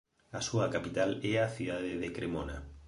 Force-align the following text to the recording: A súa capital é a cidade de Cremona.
A 0.39 0.41
súa 0.47 0.67
capital 0.75 1.09
é 1.31 1.33
a 1.39 1.53
cidade 1.55 1.93
de 2.01 2.09
Cremona. 2.15 2.57